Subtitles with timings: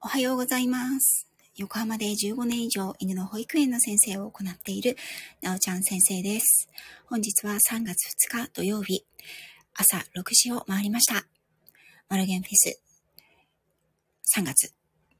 [0.00, 1.26] おはようございます。
[1.56, 4.96] 横浜で15年以上犬の保育園の先生を行っている
[5.42, 6.68] なおちゃん先生です。
[7.06, 9.04] 本日は3月2日土曜日、
[9.74, 11.26] 朝6時を回りました。
[12.08, 12.80] マルゲンフェス
[14.38, 14.72] 3月、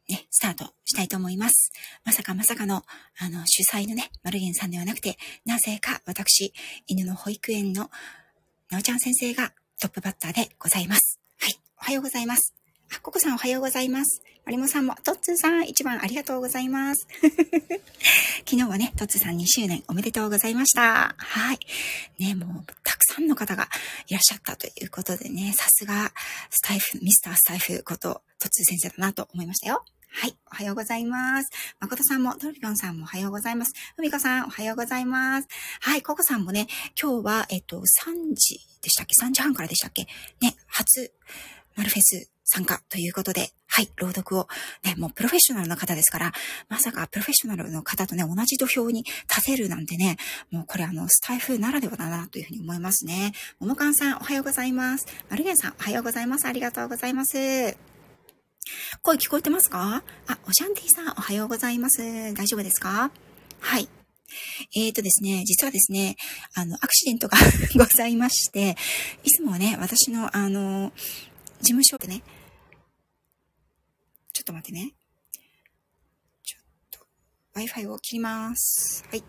[0.08, 1.72] ね、スタートしたいと思います。
[2.04, 2.84] まさかまさかの、
[3.18, 6.52] あの、主催のね、マルゲンさんではなくて、なぜか私、
[6.86, 7.90] 犬の保育園の
[8.70, 11.18] なおちゃん先生がトップバッターでございます。
[11.40, 12.57] はい、おはようございます。
[12.96, 14.22] あ、ココさんおはようございます。
[14.44, 17.06] マリモさんも、トッツーさん一番ありがとうございます。
[18.48, 21.14] 昨日はね、トッツーさん2周年おめでとうございました。
[21.18, 21.58] はい。
[22.18, 23.68] ね、もう、たくさんの方が
[24.06, 26.12] いらっしゃったということでね、さすが、
[26.50, 29.84] スタイフ、ミスタースタイフこと、トッツー先生だなと思いましたよ。
[30.10, 30.36] はい。
[30.50, 31.50] おはようございます。
[31.80, 33.72] 誠さんも、トルピョンさんもおはようございます。
[33.96, 35.48] ふみこさん、おはようございます。
[35.80, 36.02] はい。
[36.02, 36.66] ココさんもね、
[37.00, 40.08] 今日は、えっと、3時でしたっけ ?3 時半からでしたっけ？
[40.40, 41.12] ね、初、
[41.76, 44.48] マルフェス参加ということで、はい、朗読を、
[44.82, 46.32] ね、もうプロフェッショナルな方ですから、
[46.70, 50.16] まさかプロフェッショナルの方とね、同じ土俵に立てるなんてね、
[50.50, 53.32] もうこれあの、スタイフならではだなというふうに思いますね。
[53.60, 55.06] ももかんさん、おはようございます。
[55.28, 56.46] マルゲンさん、おはようございます。
[56.46, 57.76] ありがとうございます。
[59.02, 60.02] 声聞こえてますか？
[60.26, 62.02] あ、オシャンティさん、おはようございます。
[62.34, 63.10] 大丈夫ですか？
[63.60, 63.88] はい。
[64.76, 66.16] えーとですね、実はですね、
[66.54, 67.38] あの、アクシデントが
[67.76, 68.76] ございまして、
[69.24, 70.92] いつもはね、私の、あの、
[71.60, 72.22] 事務所でね、
[74.48, 74.94] と待ってね。
[76.42, 77.06] ちょっと、
[77.60, 79.04] Wi-Fi を切ります。
[79.10, 79.22] はい。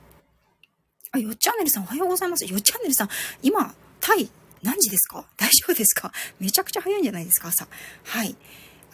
[1.11, 2.45] あ、よっチャンネルさんおはようございます。
[2.45, 3.09] よっチャンネルさん、
[3.41, 4.29] 今、タイ、
[4.63, 5.25] 何時ですか？
[5.37, 6.11] 大丈夫ですか？
[6.39, 7.67] めちゃくちゃ早いんじゃないですか朝。
[8.03, 8.35] はい。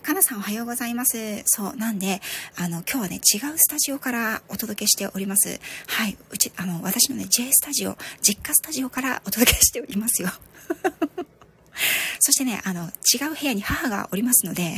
[0.01, 1.41] かなさんおはようございます。
[1.45, 1.75] そう。
[1.75, 2.21] なんで、
[2.57, 5.59] あの、今日はね、違うスタジオからお届けしております。
[5.87, 6.15] はい。
[6.29, 10.29] うち、あの、私のね、J スタジオ、実家スタジオからお届けしておりますよ。
[12.19, 14.75] そしてね、あの、違う部屋に母がおりますので、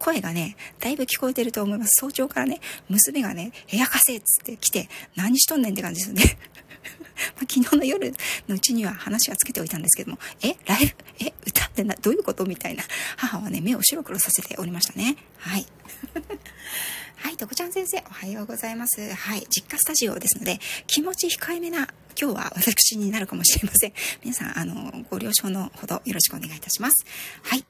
[0.00, 2.00] 声がね、だいぶ聞こえてると思います。
[2.00, 6.38] 早朝からね、娘がね、部屋貸せっつって来て、何しとんねんって感じですよね。
[7.36, 8.10] ま昨日の夜
[8.48, 12.82] のうちには話はつけておいたんですけども、え、ライブ、え、歌ってな、どういうことみたいな。
[13.18, 15.16] 母はね、目を白黒させておりましたね。
[15.36, 15.66] はい。
[17.16, 19.14] はい、とこちゃん先生、おはようございます。
[19.14, 23.92] はい、実家スタジオですので、気持ち控えめな、今日は私になるかもしれません。
[24.24, 27.04] 皆さん、あの、ご了承のほどよろしくお願いいたします。
[27.42, 27.64] はい。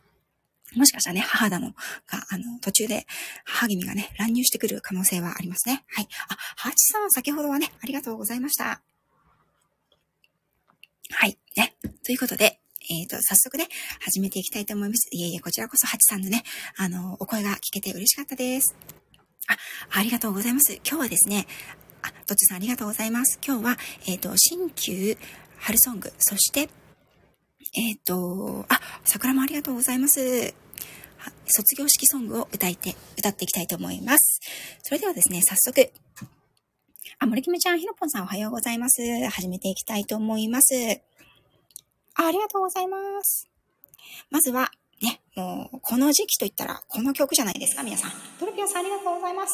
[0.77, 1.77] もしかしたらね、母だのが、
[2.31, 3.07] あの、途中で、
[3.45, 5.85] 母君がね、乱入してくる可能性はありますね。
[5.89, 6.09] はい。
[6.29, 8.81] あ、ハーチさん、先ほどはね、ありがとうございました。
[11.13, 11.39] はい。
[11.57, 11.75] ね。
[12.05, 13.69] ということで、えっ、と、早速ね、
[14.01, 15.09] 始めていきたいと思います。
[15.11, 16.45] いえいえ、こちらこそ、ハチさんのね、
[16.77, 18.75] あの、お声が聞けて嬉しかったです。
[19.49, 19.57] あ、
[19.99, 20.75] ありがとうございます。
[20.75, 21.47] 今日はですね、
[22.03, 23.39] あ、どっちさんありがとうございます。
[23.45, 25.19] 今日は、えっ、と、新旧
[25.59, 26.71] 春ソング、そして、
[27.75, 30.55] えっ、と、あ、桜もありがとうございます。
[31.47, 34.41] 卒業式ソングを歌いて、歌っていきたいと思います。
[34.83, 35.93] それではですね、早速、
[37.19, 39.03] あ、森キムちゃん、ひろぽんさんおはようございます。
[39.29, 40.75] 始めていきたいと思います。
[42.15, 43.49] あありがとうございます。
[44.31, 44.71] まずは、
[45.03, 48.11] ね、もう、この時期といったら、この曲じゃないですか、皆さん。
[48.39, 49.53] トルピオさんありがとうございます。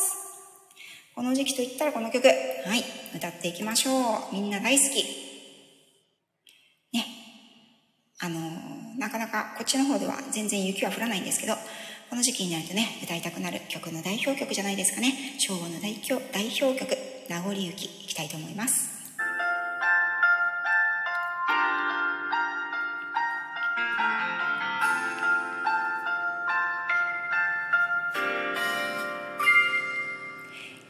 [1.16, 2.28] この時期といったらこの曲。
[2.28, 2.84] はい、
[3.16, 3.90] 歌っていきましょ
[4.32, 4.34] う。
[4.34, 5.02] みんな大好き。
[6.92, 7.25] ね。
[8.18, 11.52] あのーなかなかこっちの方では全然雪は降らないんですけど、
[12.08, 15.12] この時期になるとね、歌いたくなる曲の代表曲じゃないですかね。
[15.38, 16.96] 昭和の代表代表曲、
[17.28, 18.96] 名残雪、いきたいと思います。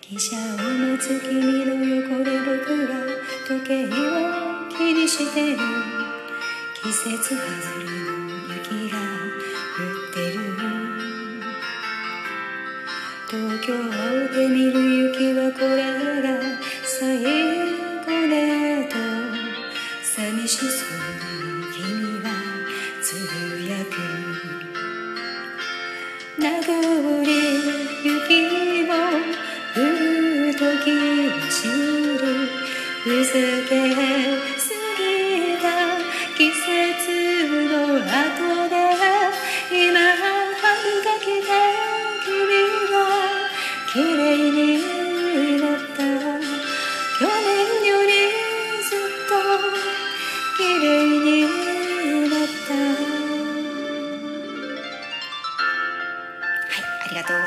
[0.09, 2.95] 汽車を待つ君の横で僕は
[3.49, 3.89] 時計を
[4.69, 5.96] 気にしてる
[6.87, 7.41] 季節外
[7.81, 9.06] れの雪が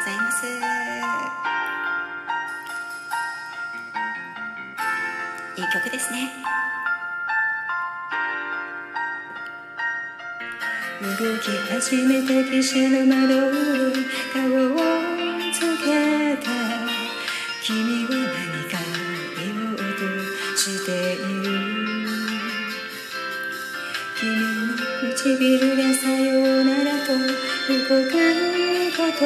[0.09, 0.45] ざいます。
[5.55, 6.31] いい曲ですね。
[11.01, 13.51] 動き始めた汽車の窓
[13.91, 14.41] に顔
[14.73, 14.77] を
[15.53, 15.85] つけ
[16.43, 16.47] た
[17.63, 18.73] 君は何か
[19.37, 19.83] 言おうと
[20.57, 21.23] している
[24.19, 24.77] 君の
[25.15, 27.77] 唇がさようならと動
[28.09, 28.48] く
[28.99, 29.23] こと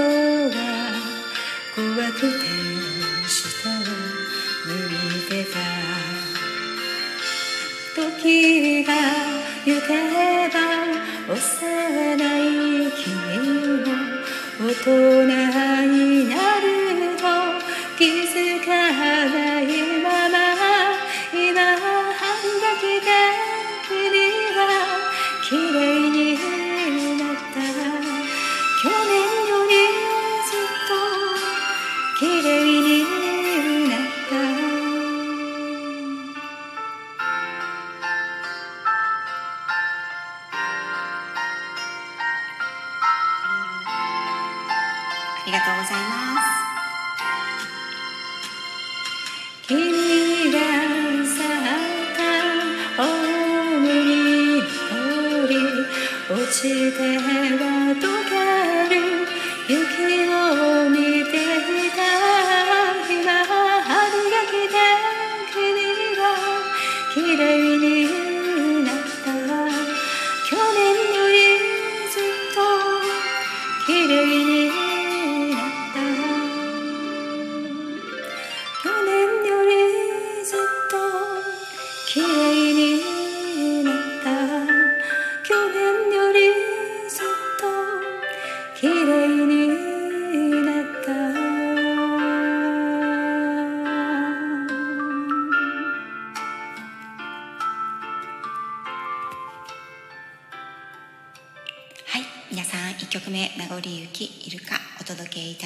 [0.50, 0.56] が
[1.74, 1.82] 怖
[2.12, 2.46] くて
[3.28, 3.72] 下を
[4.68, 4.72] 向
[5.18, 5.58] いてた。
[7.96, 8.94] 時が
[9.66, 9.90] 行け
[10.54, 10.56] ば
[11.34, 11.36] 幼
[12.38, 13.10] い君
[13.80, 13.90] も
[14.62, 15.43] 大人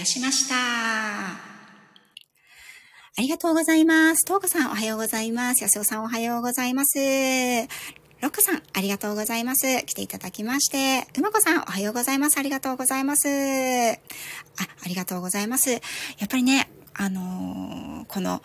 [0.07, 0.55] しました。
[0.55, 1.37] あ
[3.17, 4.23] りがとうございます。
[4.25, 5.63] トーコさん、おはようございます。
[5.63, 6.97] 安尾さん、おはようございます。
[8.21, 9.83] ロックさん、ありがとうございます。
[9.85, 11.05] 来ていただきまして。
[11.17, 12.37] うまこさん、おはようございます。
[12.37, 13.27] ありがとうございます。
[13.27, 13.31] あ、
[14.85, 15.71] ありがとうございます。
[15.71, 15.77] や
[16.25, 18.41] っぱりね、あのーこの、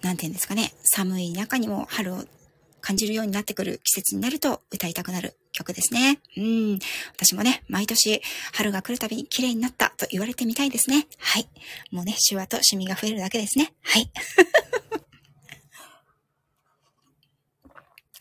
[0.00, 2.24] なんていうんですかね、寒い中にも春を
[2.84, 6.20] 感じるようになってくる季節になると歌いたくなる曲ですね。
[6.36, 6.78] うん。
[7.14, 8.20] 私もね、毎年
[8.52, 11.06] 春が来るたびに綺麗になったと言われてみたいですね。
[11.18, 11.48] はい。
[11.90, 13.72] もうね、シワとシミが増えるだけですね。
[13.80, 14.10] はい。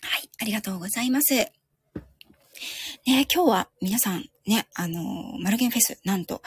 [0.01, 0.29] はい。
[0.39, 1.33] ありがとうございます。
[1.33, 1.51] ね、
[3.05, 6.41] 今日は皆さんね、あのーマルゲンフェス、なんと、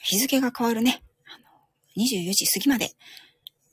[0.00, 1.46] 日付が変わるね、あの
[1.96, 2.90] 24時過ぎまで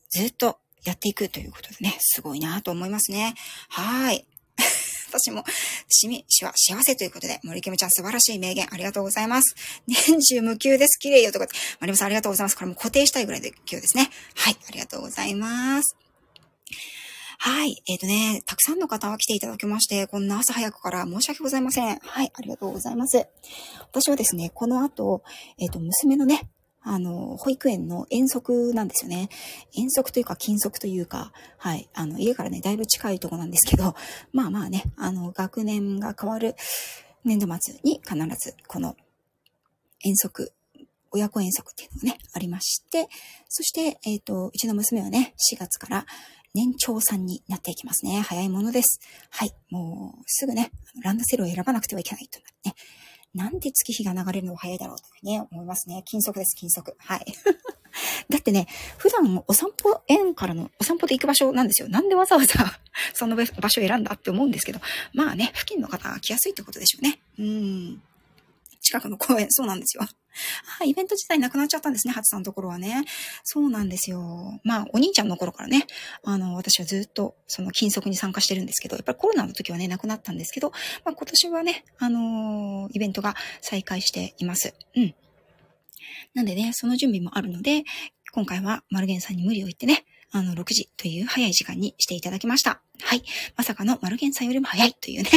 [0.09, 3.35] ずっとやっていくということでね、すごいなと思いますね。
[3.69, 4.25] はい。
[5.09, 5.43] 私も、
[5.87, 9.55] しみ、しわ、幸せということで、森キムちゃん素晴らしい名言ありがとうございます。
[9.87, 10.97] 年中無休です。
[10.99, 11.47] 綺麗よとか、
[11.79, 12.55] マリモさんありがとうございます。
[12.55, 14.09] これも固定したいぐらいで今日ですね。
[14.35, 15.95] はい、ありがとうございます。
[17.45, 17.83] はい。
[17.87, 21.99] えっ、とね、たくさんの方が来ていただきまして、こんな朝早くから申し訳ございません。
[21.99, 23.27] はい、ありがとうございます。
[23.81, 25.23] 私はですね、この後、
[25.59, 26.49] えっ、と、娘のね、
[26.83, 29.29] あの、保育園の遠足なんですよね。
[29.73, 31.89] 遠足というか、近足というか、はい。
[31.93, 33.95] あの、家からね、だいぶ近いとこなんですけど、
[34.33, 36.55] まあまあね、あの、学年が変わる
[37.23, 38.97] 年度末に必ず、この、
[40.03, 40.51] 遠足、
[41.11, 43.07] 親子遠足っていうのがね、ありまして、
[43.47, 46.05] そして、えっ、と、うちの娘はね、4月から
[46.53, 48.21] 年長さんになっていきますね。
[48.21, 48.99] 早いものです。
[49.29, 49.53] はい。
[49.69, 50.71] もう、すぐね、
[51.01, 52.75] ランドセルを選ばなくてはいけないとね。
[53.33, 56.03] なんで月日が流れるのが早いだろうとね、思いますね。
[56.05, 56.93] 金足です、金足。
[56.97, 57.25] はい。
[58.29, 61.89] だってね、普段お散歩園からのお散歩で行く場所なんですよ。
[61.89, 62.79] なんでわざわざ
[63.13, 64.79] その場所を選んだって思うんですけど、
[65.13, 67.19] まあね、付近の方が来やすいってことでしょうね。
[67.39, 68.01] うん。
[68.81, 70.07] 近くの公園、そうなんですよ。
[70.81, 73.05] あ、イベント自体なくなっちゃったんですね、ハツさんのところはね。
[73.43, 74.59] そうなんですよ。
[74.63, 75.85] まあ、お兄ちゃんの頃からね、
[76.23, 80.71] あの、私はずっと、その、金足に参加してるんですけど、やっぱりコロナの時はね、なくなったんですけど、
[81.03, 84.73] まあ、今年はね、あのーイベントが再開しています。
[84.95, 85.15] うん。
[86.33, 87.83] なんでね、その準備もあるので、
[88.31, 92.81] 今回はマルゲンさんに無理を言ってね、あの、6時という早い時間にしていただきました。
[93.01, 93.23] はい。
[93.55, 95.29] まさかのマルゲンさんよりも早いというね。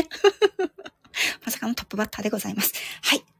[1.45, 2.73] まさかのトップバッターでございます。
[3.03, 3.36] はい。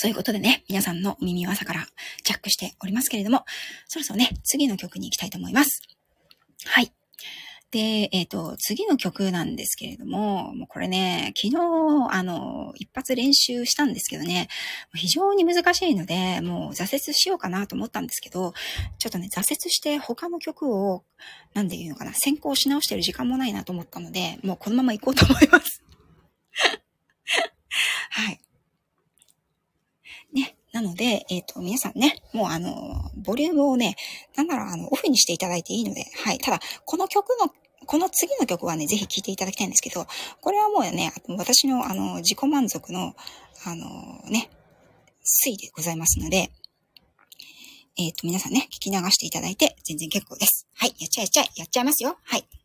[0.00, 1.84] そういうことでね、皆さんの耳を朝から
[2.22, 3.44] ジャックしておりますけれども、
[3.88, 5.82] そろそろね、次の曲に行きたいと思います。
[6.66, 6.92] はい。
[7.72, 14.46] で、えっ、と、次の曲なんですけれども、もうこれね、昨日、あの、一発練習したんですけどね、
[14.94, 18.54] 非常に難しいので、もう挫折しようかなと思ったんですけど、
[19.00, 21.02] ちょっとね、挫折して他の曲を、
[21.54, 25.82] なんで言うのかな、先行し直してる時間もないなと思ったので、もうこのまま行こうと思います。
[28.10, 28.40] はい。
[30.72, 33.96] なので、えっ、ー、と、皆さんね、もうあの、ボリュームをね、
[34.36, 36.38] なんならあの、オフにしていただいていいので、はい。
[36.38, 37.50] ただ、この曲の、
[37.86, 40.06] この次の曲はね、ぜひ聴いていただきたいんですけど、
[40.40, 43.14] これはもうね、私のあの、自己満足の、
[43.64, 43.86] あの、
[44.30, 44.50] ね、
[45.24, 46.50] 推でございますので、
[47.98, 50.68] えっ、ー、と、皆さんね、聞き流していただいて全然結構です。
[50.74, 52.16] はい、やっちゃえやっちゃえ、やっちゃいますよ。
[52.22, 52.57] はい。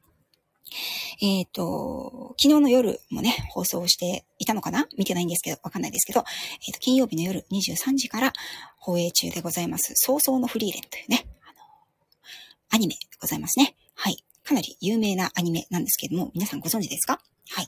[1.22, 4.88] えっ、ー、と、昨日の夜もね、放送していたのかな？
[4.98, 6.24] 見てないんですけど、わかんないですけど、
[6.68, 8.34] えっ、ー、と、金曜日の夜23時から
[8.78, 11.56] 放映中でございます、早々のフリーレンというね、あの、
[12.72, 13.76] アニメでございますね。
[13.96, 14.18] はい。
[14.44, 17.20] かなり有名なアニメなんですけども、皆さんご存知ですか？
[17.50, 17.68] はい。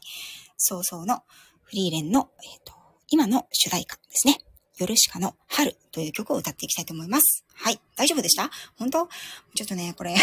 [0.57, 1.23] 早々の
[1.63, 2.73] フリーレンの、えっ、ー、と、
[3.09, 4.39] 今の主題歌ですね。
[4.77, 7.45] ヨルシカの春という曲を歌っていきたいと思います。
[7.53, 7.79] はい。
[7.95, 8.49] 大丈夫でした？
[8.77, 9.07] 本当？
[9.55, 10.15] ちょっとね、これ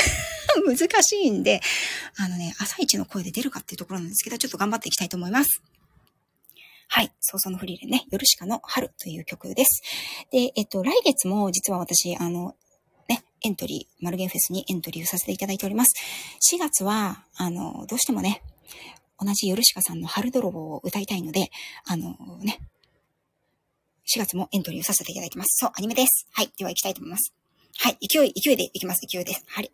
[0.66, 1.60] 難しいんで、
[2.16, 5.62] あのね、朝一の声で出るかっていうところなんですけど、ちょっと頑張っていきたいと思います。
[6.88, 7.12] はい。
[7.20, 9.82] 早々のフリーレンね、ヨルシカの春という曲です。
[10.30, 12.54] で、えっと、来月も実は私、あの、
[13.08, 15.94] ね、エントリー、マルゲンフェスにエントリーをさせていただいております。
[16.52, 18.42] 4月は、あの、どうしてもね、
[19.18, 21.50] 同じヨルシカさんの春泥棒を歌いたいので、
[21.86, 22.60] あのね、
[24.14, 25.56] 4月もエントリーをさせていただいてます。
[25.60, 26.26] そう、アニメです。
[26.32, 26.52] はい。
[26.58, 27.32] では行きたいと思います。
[27.78, 27.98] はい。
[28.06, 29.00] 勢い、勢いで行きます。
[29.10, 29.44] 勢いです。
[29.46, 29.70] はい。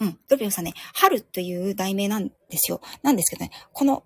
[0.00, 0.18] うん。
[0.28, 2.80] ドリオさんね、春という題名なんですよ。
[3.02, 4.04] なんですけどね、この、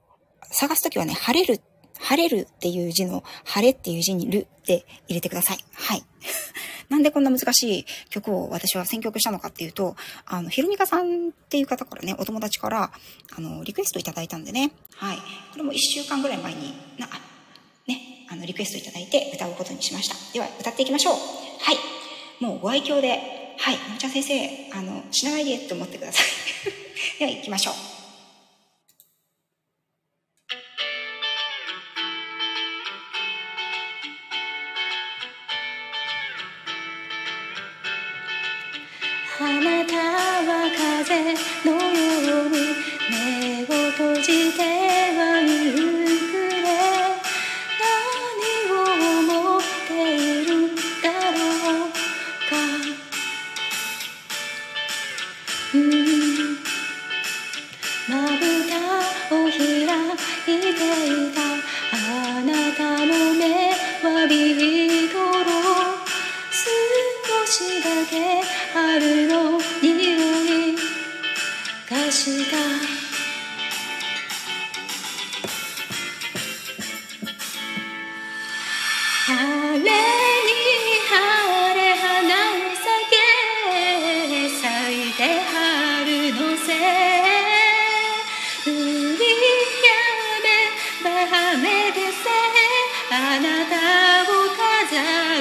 [0.51, 1.61] 探すときはね、晴れる、
[1.99, 5.59] 晴れるっていう字の、晴れっていう字にるって入れてください。
[5.75, 6.05] はい。
[6.89, 12.93] なんでこんな難しい曲を私は選曲したのかっていうと、あの、ひろみかさんっていう方からね、お友達から、
[13.37, 14.73] あの、リクエストいただいたんでね。
[14.95, 15.17] はい。
[15.17, 15.23] こ
[15.57, 17.09] れも1週間ぐらい前に、な、
[17.87, 20.15] ね、あの、リクエストいただいて歌うことにしました。
[20.33, 21.15] では、歌っていきましょう。
[21.15, 21.77] はい。
[22.41, 26.27] もうご愛嬌で、はい、のちゃ先生、あの、死なないでって思ってください。
[27.19, 27.75] では、行きましょう。
[39.39, 40.26] 花束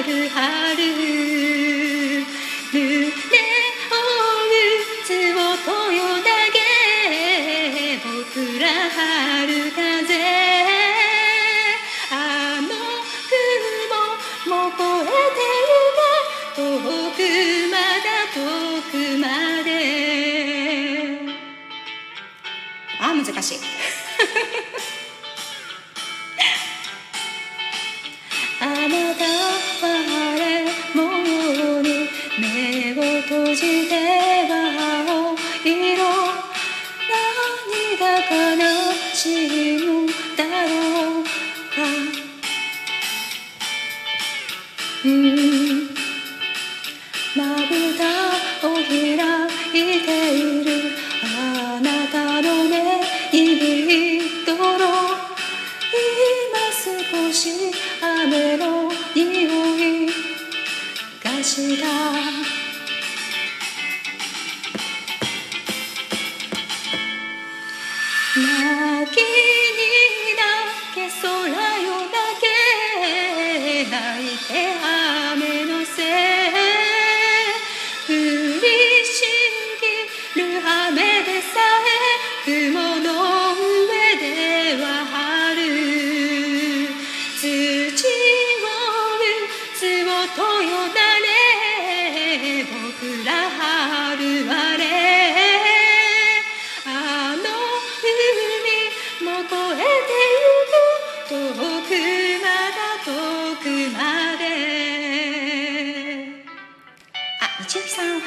[0.06, 0.65] you have.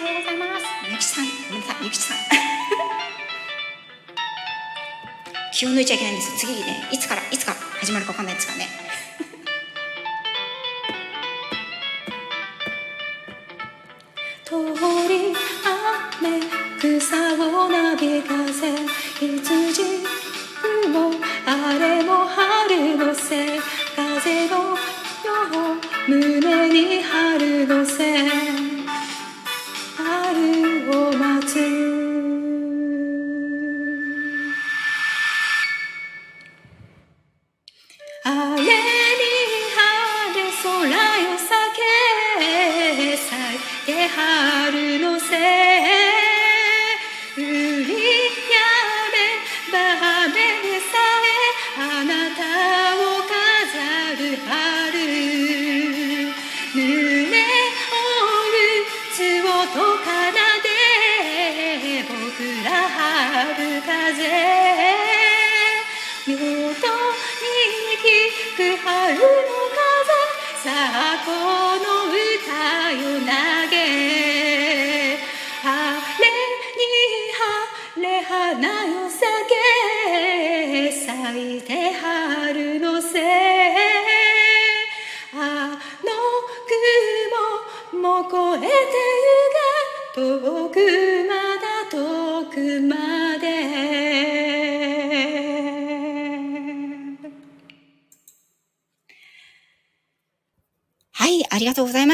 [0.09, 0.65] とうございます。
[0.85, 2.17] みゆきさんごめさいみゆきさん。
[5.53, 6.37] 気を抜いちゃいけないんです。
[6.39, 8.69] 次にねいつからいつから始まるか分かんないですからね。
[14.45, 14.55] 通
[15.07, 15.35] り
[16.17, 16.39] 雨
[16.79, 18.73] 草をなびかせ
[19.19, 19.83] 羊
[20.89, 21.11] も
[21.45, 23.59] あれも春のせい
[23.95, 24.75] 風のよ
[26.07, 28.25] う胸に春のせ。
[28.25, 28.58] い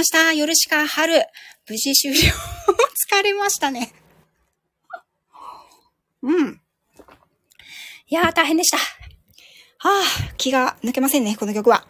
[0.05, 0.33] した。
[0.33, 1.21] 夜しか春。
[1.67, 2.31] 無事終了。
[3.11, 3.93] 疲れましたね。
[6.21, 6.61] うん。
[8.07, 8.77] いやー、大変でした。
[8.77, 8.83] は
[9.83, 11.87] あ、気が抜けませんね、この曲は。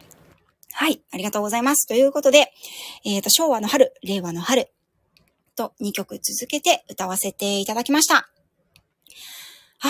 [0.72, 1.88] はい、ありがとうございます。
[1.88, 2.52] ということで、
[3.06, 4.70] えっ、と、昭和の春、令和の春
[5.56, 8.16] と2曲続けて歌わせていただきました。
[8.16, 8.30] は
[9.84, 9.90] あ、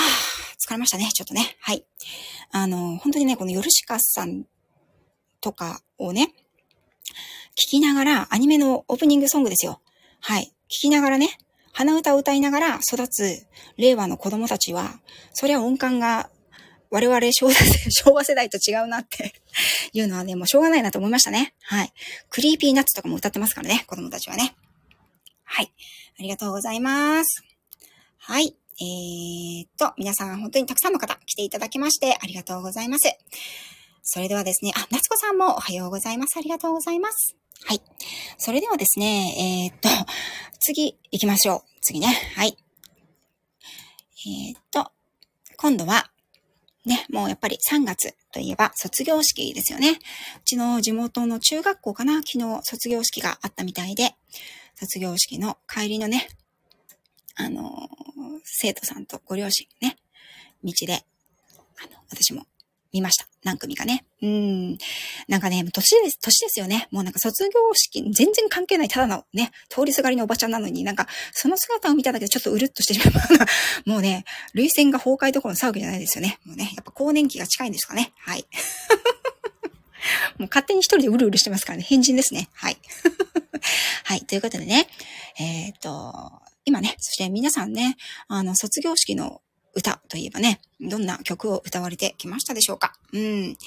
[0.67, 1.57] 疲れましたね、ちょっとね。
[1.59, 1.85] はい。
[2.51, 4.45] あの、本当にね、このヨルシカさん
[5.41, 6.33] とかをね、
[7.55, 9.81] 聞きながら、アニメのオープニングソングですよ。
[10.19, 10.53] はい。
[10.67, 11.37] 聞きながらね、
[11.71, 13.45] 鼻歌を歌いながら育つ
[13.77, 14.99] 令和の子供たちは、
[15.33, 16.29] そりゃ音感が
[16.89, 17.47] 我々 昭
[18.13, 19.33] 和世代と違うなって
[19.93, 21.53] いうのはね、もうしょうがないなと思いましたね。
[21.61, 21.93] はい。
[22.29, 24.55] Creepy Nuts とかも歌ってますからね、子供たちはね。
[25.43, 25.71] はい。
[26.19, 27.43] ありがとうございます。
[28.17, 28.55] はい。
[28.79, 33.09] えー、っと、皆さん本当にたくさんの方来ていただきましてありがとうございます。
[34.03, 36.37] それではですね、あ、夏子さんもおはようございます。
[36.37, 37.44] ありがとうございます。
[37.63, 37.81] はい。
[38.37, 39.89] それではですね、えー、っと、
[40.59, 41.79] 次行きましょう。
[41.81, 42.07] 次ね。
[42.35, 42.57] はい。
[44.27, 44.91] えー、っと、
[45.57, 46.11] 今度は、
[46.85, 49.99] ね、もうやっぱり3月といえば卒業式ですよね。
[50.37, 54.15] うちの地元の中学校かな昨日卒業式があったみたいで、
[54.75, 56.27] 卒業式の帰りのね、
[57.35, 57.89] あの
[58.43, 59.97] 生徒さんとご両親ね、
[60.63, 61.05] 道で、
[61.77, 62.45] あの、私も
[62.95, 63.27] 見ました。
[63.43, 64.05] 何組かね。
[64.21, 64.77] うん。
[65.27, 66.87] なんかね、年です、年ですよね。
[66.91, 73.29] もうなんか卒業式、全然関係ない、ただのね、通りすがりのおばちゃんなのになんか、その姿を見ただけでちょっとうるっとしてしまう。
[73.89, 76.39] もうね、類線が崩壊どころの騒ぎじゃないですよね。
[76.45, 78.13] もうね、やっぱ更年期が近いんですかね。
[78.17, 78.45] はい。
[80.37, 81.83] もう勝手に一人でうるうるしてますからね。
[81.83, 82.47] 変人ですね。
[82.53, 82.77] はい。
[84.05, 84.21] はい。
[84.21, 84.87] ということでね、
[85.37, 86.31] えっ、と、
[86.63, 89.41] 今ね、そして皆さんね、あの、卒業式の
[89.75, 92.93] 歌といえばね、どんな曲を歌われてきましたでしょうか？
[93.13, 93.57] うん。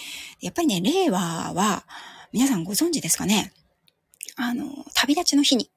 [0.41, 1.21] やっぱりね、令和
[1.53, 1.85] は、
[2.33, 3.53] 皆さんご存知ですかね？
[4.37, 5.71] あの、旅立ちの日に。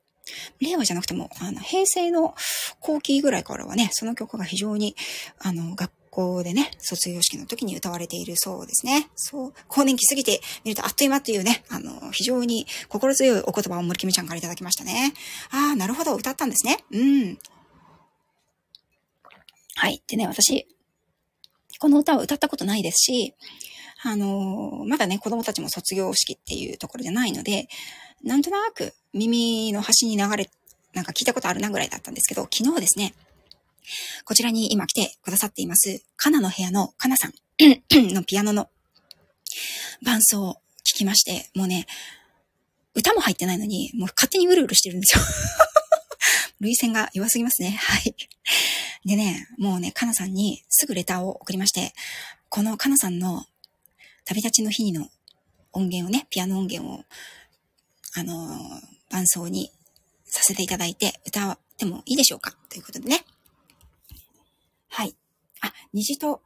[0.61, 2.35] 令和じゃなくても、あの、平成の
[2.79, 4.95] 後期ぐらいからはね、その曲が非常に、
[5.39, 9.09] あの、学校でね、卒業式の時に歌われているそうですね。
[9.15, 15.13] そう、更年期過ぎてみるとあっという間というね、あの、非常に心強いお言葉を森キムちゃんからいただきましたね。
[15.49, 16.77] ああ、なるほど、歌ったんですね。
[16.91, 17.39] うん。
[19.75, 20.03] はい。
[20.07, 20.67] でね、私、
[21.79, 23.33] この歌を歌ったことないですし、
[24.03, 27.67] あのーまだね、子供たちも卒業式っていうところじゃないので、
[28.23, 30.49] なんとなく耳の端に流れ、
[30.93, 33.13] なんか聞いたことあるなぐらいだったんですけど、昨日ですね、
[34.25, 37.33] こちらに今来てくださっています、カナの部屋のカナさん
[38.13, 38.69] のピアノの
[40.03, 41.85] 伴奏を聞きまして、もうね、
[42.93, 45.23] 歌も入ってないのに、もう勝手にうるうるしてるんですよ。
[46.59, 47.79] 類線が弱すぎますね。
[47.79, 48.15] はい。
[49.05, 51.93] でね、もうね、かなさんにすぐレターを送りまして、
[52.49, 53.45] このかなさんの
[54.25, 55.09] 旅立ちの日にの
[55.73, 57.03] 音源をね、ピアノ音源を、
[58.15, 58.57] あのー
[59.11, 59.73] 伴奏に
[60.23, 62.55] させていただいて、歌ってもいいでしょうか？
[62.69, 63.25] ということでね。
[64.87, 65.13] はい。
[65.59, 66.41] あ、虹と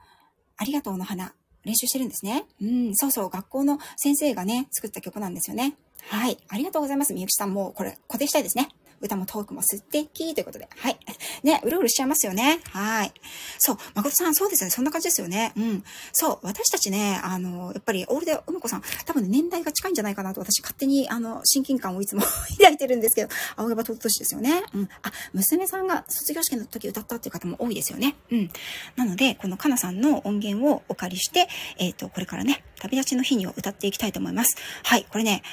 [0.58, 2.46] ありがとうの花、練習してるんですね。
[2.60, 5.76] うん、そうそう、学校の先生がね、作った曲なんですよね。
[6.10, 6.40] はい。
[6.48, 7.14] ありがとうございます。
[7.14, 8.70] みゆきさんも、これ、固定したいですね。
[9.06, 10.68] 歌もトークも素敵ということで。
[10.78, 10.98] はい。
[11.44, 12.60] ね、うるうるしちゃいますよね。
[12.72, 13.14] はい。
[13.58, 14.70] そう、誠さん、そうですね。
[14.70, 15.54] そんな感じですよね。
[15.56, 15.84] うん。
[16.12, 22.22] そう、私たちね、あの、やっぱり、オールデ梅子さん、多分ね、年代が近いんじゃないかなと私勝手に、あの、親近感をいつも
[22.58, 24.64] 抱いてるんですけど、青山ととしですよね。
[24.74, 24.90] うん。
[25.04, 28.16] あ、娘さんが卒業式の時歌ったっていう方も多いですよね。
[28.32, 28.50] うん。
[28.96, 34.56] なので、このかなさんの音源をお借りして、えっ、ー、と、これからね、旅立ちの日にを歌っていきたいと思います。
[34.84, 35.44] はい、これね、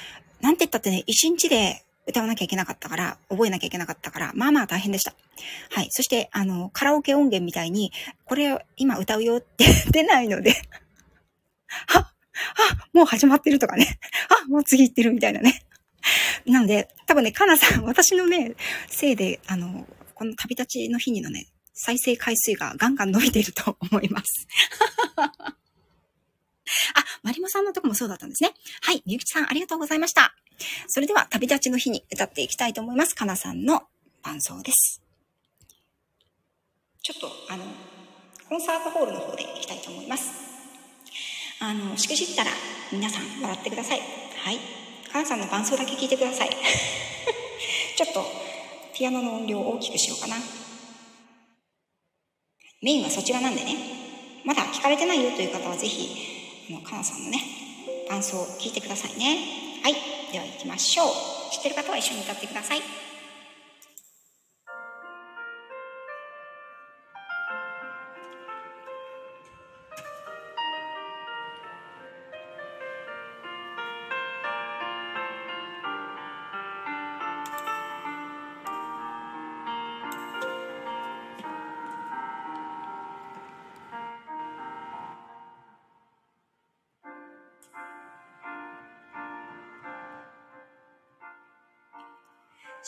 [0.41, 5.13] なんて言ったってね、一日で歌わなきゃいけなかったから、覚えなきゃいけなかったから、まあまあ大変でした。
[5.71, 5.87] はい。
[5.91, 7.91] そして、あの、カラオケ音源みたいに、
[8.25, 10.51] これ今歌うよって 出ないので
[11.87, 12.13] は、あ、
[12.93, 13.99] もう始まってるとかね。
[14.29, 15.63] あ、もう次行ってるみたいなね。
[16.45, 18.55] なので、多分ね、かなさん、私のね、
[18.89, 24.47] せいで、あの、この旅立ちの日にのね、再生回数がガンガン伸びていると 思います。
[26.95, 28.53] あ、マリモさんのとこもそうだったんですね。
[28.81, 30.35] はい、みゆきちさんありがとうございました。
[30.87, 33.15] それでは、旅立ちの日に歌っていきたいと思います。
[33.15, 33.83] かなさんの
[34.21, 35.01] 伴奏です。
[37.01, 37.63] ちょっと、あの、
[38.47, 40.31] コンサートホールの方でいきたいと思います。
[41.59, 42.51] あの、しくじったら
[42.91, 43.99] 皆さん笑ってください。
[43.99, 44.59] はい。
[45.11, 46.49] かなさんの伴奏だけ聞いてください。
[47.97, 48.25] ちょっと、
[48.93, 50.35] ピアノの音量を大きくしようかな。
[52.81, 53.75] メインはそちらなんでね。
[54.45, 56.33] まだ聞かれてないよという方はぜひ、
[56.71, 57.39] のかなさんのね
[58.09, 59.37] 伴奏を聞いてくださいね
[59.83, 61.07] はいでは行きましょう。
[61.53, 63.02] 知ってる方は一緒に歌ってください。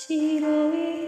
[0.08, 0.16] 白
[1.02, 1.05] い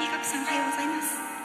[0.00, 1.39] コーヒーカップさんおはようございます。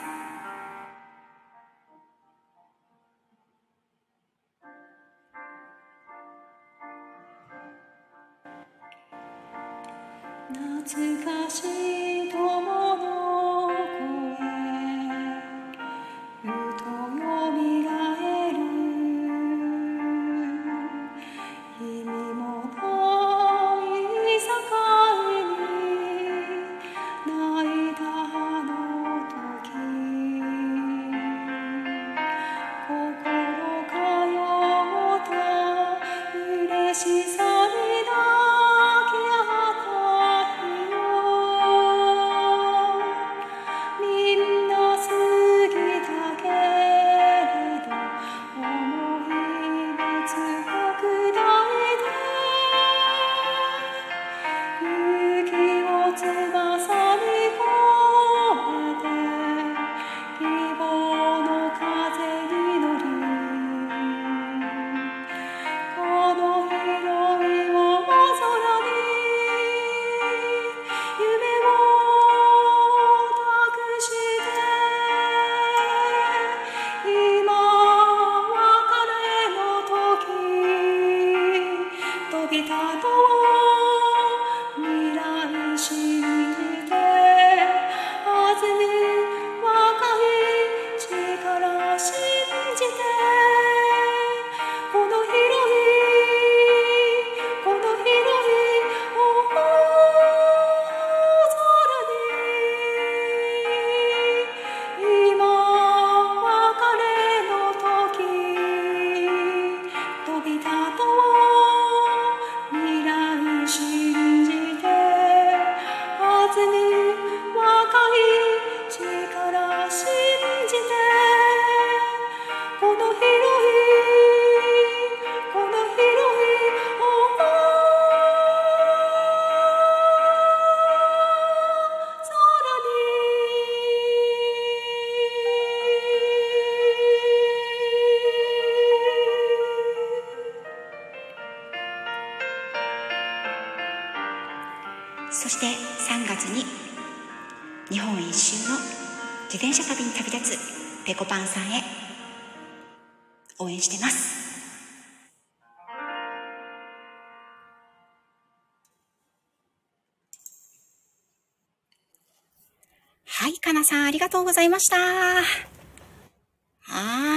[164.26, 164.96] がとうございました。
[164.96, 165.44] は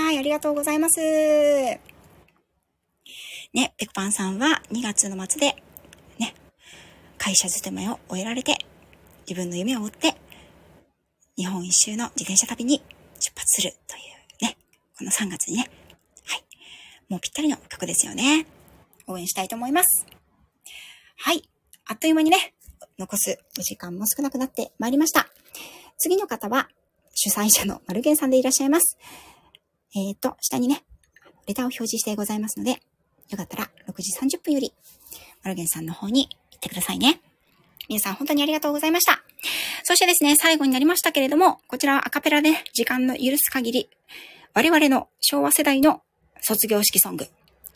[0.10, 0.99] ーい、ありがとうございます。
[0.99, 1.80] ね、
[3.78, 5.62] ペコパンさんは2月の末で、
[6.17, 6.34] ね、
[7.19, 8.58] 会社勤めを終えられて、
[9.28, 10.15] 自分の夢を追って、
[11.38, 12.82] 日本一周の自転車旅に
[13.19, 14.58] 出発するというね、
[14.97, 15.69] この3月にね、
[16.25, 16.43] はい、
[17.08, 18.47] もうぴったりの曲ですよね。
[19.06, 20.08] 応援したいと思います。
[21.17, 21.47] はい、
[21.86, 22.56] あっという間にね、
[22.97, 25.28] 残すお時間も少なくなってまいりました。
[25.99, 26.67] 次の方は、
[27.22, 28.98] 主催者のマルゲンさんでいらっしゃいます。
[29.94, 30.86] えっ、ー、と、下にね、
[31.48, 32.82] レターを表示してございますので、
[33.30, 34.74] よかったら6時30分より、
[35.44, 37.20] マルゲンさんの方に行ってくださいね。
[37.90, 39.22] 皆さん本当にありがとうございました。
[39.84, 43.90] そしてですね、最後になりましたけれども、こちらはアカペラで、時間の許す限り、
[44.54, 46.02] 我々の昭和世代の
[46.40, 47.28] 卒業式ソング、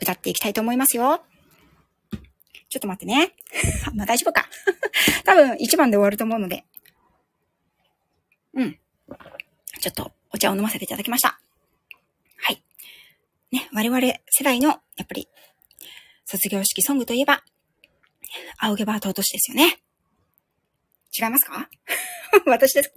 [0.02, 1.22] 歌っていきたいと思いますよ。
[2.70, 3.34] ちょっと待ってね。
[3.94, 4.48] まあ大丈夫か。
[5.26, 6.64] 多分1番で終わると思うので、
[8.54, 8.80] うん。
[9.80, 11.40] ちょっとお茶を飲ませていただきました。
[12.38, 12.64] はい。
[13.52, 14.00] ね、我々
[14.30, 15.28] 世代の、やっぱり、
[16.26, 17.44] 卒業式ソングといえば、
[18.60, 19.80] 仰げば尊しですよね。
[21.18, 21.70] 違いますか？
[22.48, 22.92] 私です。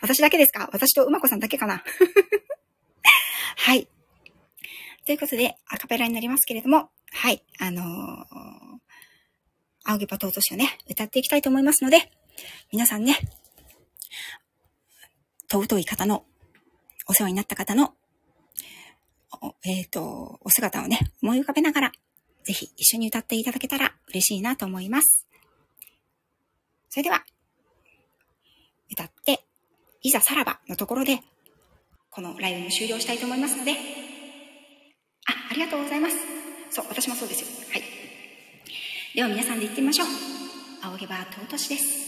[0.00, 0.68] 私だけですか？
[0.72, 1.84] 私とうまこさんだけかな？
[3.56, 3.88] はい。
[5.06, 7.44] ということで、アカペラになりますけれども、はい。
[7.58, 8.80] あのー、
[9.84, 12.10] 仰げば尊しをね、歌っていきたいと思いますので、
[12.72, 13.18] 皆さんね、
[15.52, 16.24] 尊い方の、
[17.06, 17.92] お世話になった方の、
[19.64, 21.92] えっ、ー、と、お姿をね、思い浮かべながら、
[22.44, 25.26] ぜひ一緒に歌っていただけたら嬉しいなと思います。
[26.88, 27.22] それでは、
[28.90, 29.44] 歌って、
[30.02, 31.20] いざさらばのところで、
[32.10, 33.74] このライブも終了したいと思いますので、あ、
[35.50, 36.16] ありがとうございます。
[36.70, 37.46] そう、私もそうですよ。
[37.70, 37.82] はい。
[39.14, 40.08] では皆さんで行ってみましょう。
[40.82, 42.01] 仰げば尊しです。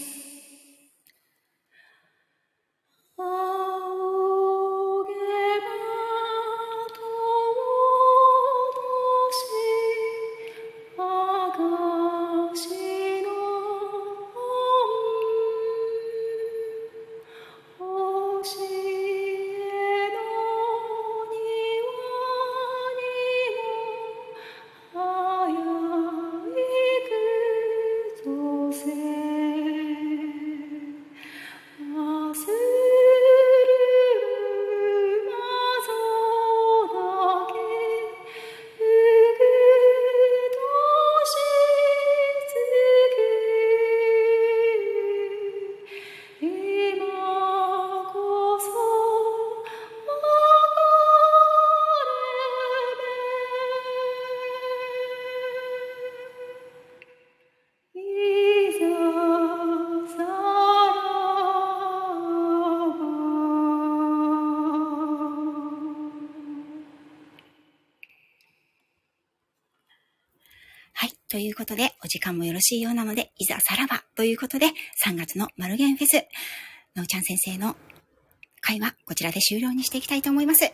[71.35, 74.67] ということで、お時間もよろしいようなので、いざさらばということで、
[75.05, 76.25] 3月のマルゲンフェス、
[76.95, 77.75] のうちゃん先生の
[78.61, 80.71] 会はこちらで終了にしていきたいと思います。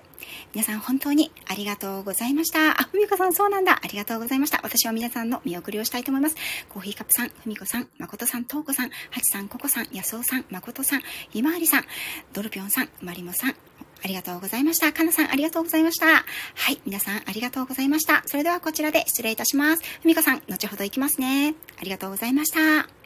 [0.53, 2.79] 皆さん本当にありがとうございました。
[2.79, 3.79] あ、ふみこさんそうなんだ。
[3.83, 4.59] ありがとうございました。
[4.61, 6.35] 私は皆さんの見送りをしたいと思います。
[6.69, 11.85] コーヒーカップさん、ふみこさん、まことさん、とうこさん、はちさん、ここさん、やすおさん、まことさん、ひまわりさん、
[12.33, 13.55] ドルピョンさん、まりもさん、
[14.03, 14.91] ありがとうございました。
[14.93, 16.07] かなさん、ありがとうございました。
[16.07, 16.23] は
[16.71, 18.23] い、皆さん、ありがとうございました。
[18.25, 19.83] それではこちらで失礼いたします。
[20.01, 21.55] ふみかさん、後ほど行きますね。
[21.79, 23.00] ありがとうございました。